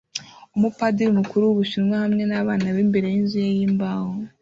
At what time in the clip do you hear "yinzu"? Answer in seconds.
3.13-3.37